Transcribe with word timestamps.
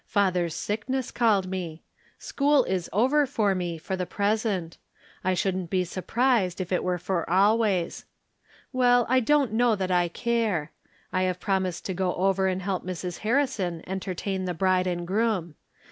Father's 0.07 0.55
sickness 0.55 1.11
called 1.11 1.47
me. 1.47 1.83
School 2.17 2.63
is 2.63 2.89
over 2.91 3.27
for 3.27 3.53
me, 3.53 3.77
for 3.77 3.95
the 3.95 4.07
present; 4.07 4.79
I 5.23 5.35
shouldn't 5.35 5.69
be 5.69 5.83
surprised 5.83 6.59
if 6.59 6.71
it 6.71 6.83
were 6.83 6.97
for 6.97 7.29
always. 7.29 8.05
Well, 8.73 9.05
I 9.09 9.19
don't 9.19 9.53
know 9.53 9.75
that 9.75 9.91
I 9.91 10.07
care. 10.07 10.71
I 11.13 11.21
have 11.29 11.39
promised 11.39 11.85
to 11.85 11.93
go 11.93 12.15
over 12.15 12.47
and 12.47 12.63
help 12.63 12.83
Mrs. 12.83 13.19
Harrison 13.19 13.83
entertain 13.85 14.45
the 14.45 14.55
bride 14.55 14.87
and 14.87 15.05
groom. 15.05 15.53